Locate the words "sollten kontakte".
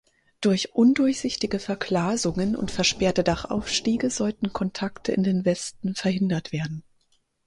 4.09-5.11